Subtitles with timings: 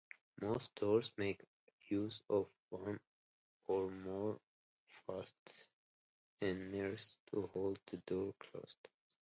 [0.41, 1.43] Most doors make
[1.87, 2.99] use of one
[3.67, 4.39] or more
[5.05, 8.87] fasteners to hold the door closed.